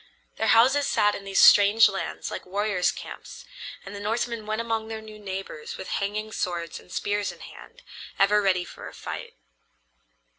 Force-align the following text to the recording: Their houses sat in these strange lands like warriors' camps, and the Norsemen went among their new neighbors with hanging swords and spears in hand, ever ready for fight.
Their 0.37 0.47
houses 0.47 0.87
sat 0.87 1.13
in 1.13 1.25
these 1.25 1.39
strange 1.39 1.87
lands 1.87 2.31
like 2.31 2.43
warriors' 2.47 2.91
camps, 2.91 3.45
and 3.85 3.93
the 3.93 3.99
Norsemen 3.99 4.47
went 4.47 4.59
among 4.59 4.87
their 4.87 4.99
new 4.99 5.19
neighbors 5.19 5.77
with 5.77 5.89
hanging 5.89 6.31
swords 6.31 6.79
and 6.79 6.91
spears 6.91 7.31
in 7.31 7.41
hand, 7.41 7.83
ever 8.17 8.41
ready 8.41 8.65
for 8.65 8.91
fight. 8.93 9.35